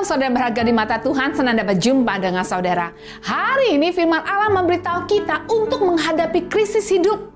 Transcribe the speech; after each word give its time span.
Shalom 0.00 0.16
saudara 0.16 0.32
berharga 0.32 0.64
di 0.64 0.72
mata 0.72 0.96
Tuhan, 0.96 1.36
senang 1.36 1.60
dapat 1.60 1.76
jumpa 1.76 2.16
dengan 2.16 2.40
saudara. 2.40 2.88
Hari 3.20 3.76
ini 3.76 3.92
firman 3.92 4.24
Allah 4.24 4.48
memberitahu 4.48 5.04
kita 5.04 5.44
untuk 5.44 5.84
menghadapi 5.84 6.48
krisis 6.48 6.88
hidup. 6.88 7.28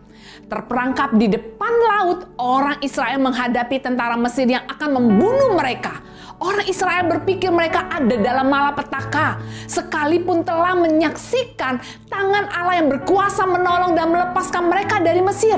Terperangkap 0.45 1.17
di 1.17 1.33
depan 1.33 1.73
laut, 1.89 2.29
orang 2.37 2.77
Israel 2.85 3.17
menghadapi 3.17 3.81
tentara 3.81 4.13
Mesir 4.21 4.45
yang 4.45 4.69
akan 4.69 5.01
membunuh 5.01 5.57
mereka. 5.57 6.05
Orang 6.37 6.69
Israel 6.69 7.09
berpikir 7.09 7.49
mereka 7.49 7.89
ada 7.89 8.13
dalam 8.21 8.53
malapetaka, 8.53 9.41
sekalipun 9.65 10.45
telah 10.45 10.77
menyaksikan 10.77 11.81
tangan 12.11 12.45
Allah 12.53 12.85
yang 12.85 12.93
berkuasa 12.93 13.49
menolong 13.49 13.97
dan 13.97 14.13
melepaskan 14.13 14.69
mereka 14.69 15.01
dari 15.01 15.25
Mesir. 15.25 15.57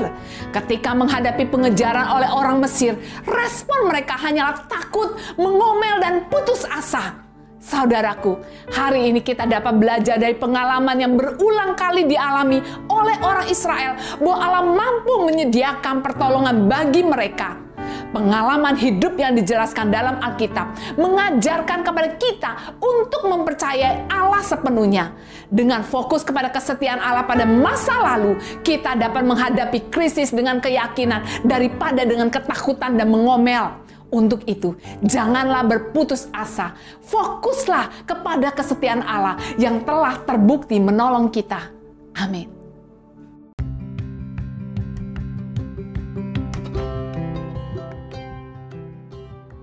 Ketika 0.55 0.95
menghadapi 0.95 1.49
pengejaran 1.51 2.07
oleh 2.07 2.29
orang 2.31 2.63
Mesir, 2.63 2.95
respon 3.27 3.91
mereka 3.91 4.15
hanyalah 4.15 4.63
takut, 4.71 5.19
mengomel, 5.35 5.99
dan 5.99 6.23
putus 6.31 6.63
asa. 6.69 7.26
Saudaraku, 7.67 8.39
hari 8.71 9.11
ini 9.11 9.19
kita 9.19 9.43
dapat 9.43 9.75
belajar 9.75 10.15
dari 10.15 10.39
pengalaman 10.39 11.03
yang 11.03 11.19
berulang 11.19 11.75
kali 11.75 12.07
dialami 12.07 12.63
oleh 12.87 13.19
orang 13.19 13.51
Israel 13.51 13.99
bahwa 14.23 14.37
Allah 14.39 14.63
mampu 14.63 15.27
menyediakan 15.27 15.99
pertolongan 15.99 16.71
bagi 16.71 17.03
mereka 17.03 17.67
pengalaman 18.15 18.71
hidup 18.79 19.19
yang 19.19 19.35
dijelaskan 19.35 19.91
dalam 19.91 20.15
Alkitab 20.23 20.95
mengajarkan 20.95 21.83
kepada 21.83 22.09
kita 22.15 22.51
untuk 22.79 23.27
mempercayai 23.27 24.07
Allah 24.07 24.43
sepenuhnya. 24.47 25.11
Dengan 25.51 25.83
fokus 25.83 26.23
kepada 26.23 26.47
kesetiaan 26.47 27.03
Allah 27.03 27.27
pada 27.27 27.43
masa 27.43 27.99
lalu, 28.15 28.39
kita 28.63 28.95
dapat 28.95 29.27
menghadapi 29.27 29.91
krisis 29.91 30.31
dengan 30.31 30.63
keyakinan 30.63 31.43
daripada 31.43 32.07
dengan 32.07 32.31
ketakutan 32.31 32.95
dan 32.95 33.11
mengomel. 33.11 33.86
Untuk 34.07 34.47
itu, 34.47 34.71
janganlah 35.03 35.67
berputus 35.67 36.31
asa. 36.31 36.71
Fokuslah 37.03 38.07
kepada 38.07 38.55
kesetiaan 38.55 39.03
Allah 39.03 39.35
yang 39.59 39.83
telah 39.83 40.15
terbukti 40.23 40.79
menolong 40.79 41.27
kita. 41.27 41.75
Amin. 42.15 42.47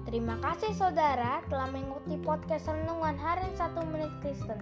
Terima 0.05 0.37
kasih 0.45 0.77
saudara 0.77 1.41
telah 1.49 1.73
mengikuti 1.73 2.21
podcast 2.21 2.69
Renungan 2.69 3.17
Harian 3.17 3.51
1 3.57 3.91
Menit 3.91 4.13
Kristen. 4.21 4.61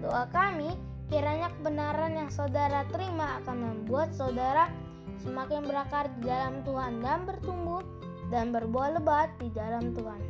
Doa 0.00 0.24
kami, 0.32 0.72
kiranya 1.12 1.52
kebenaran 1.60 2.16
yang 2.16 2.30
saudara 2.32 2.88
terima 2.88 3.44
akan 3.44 3.56
membuat 3.60 4.10
saudara 4.16 4.72
semakin 5.20 5.68
berakar 5.68 6.10
di 6.18 6.26
dalam 6.26 6.64
Tuhan 6.66 6.98
dan 7.04 7.24
bertumbuh 7.28 7.84
dan 8.30 8.50
berbuah 8.50 8.98
lebat 8.98 9.30
di 9.38 9.50
dalam 9.54 9.94
Tuhan. 9.94 10.22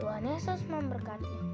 Tuhan 0.00 0.24
Yesus 0.24 0.60
memberkati. 0.66 1.49